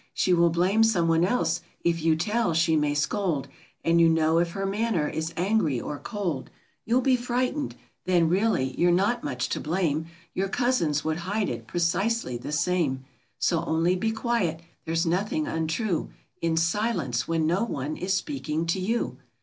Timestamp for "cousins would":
10.49-11.17